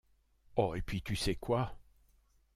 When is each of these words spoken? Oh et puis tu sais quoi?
Oh 0.57 0.73
et 0.73 0.81
puis 0.81 1.03
tu 1.03 1.15
sais 1.15 1.35
quoi? 1.35 1.77